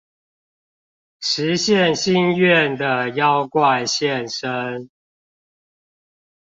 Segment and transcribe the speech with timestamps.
[1.21, 4.89] 實現心願的妖怪現身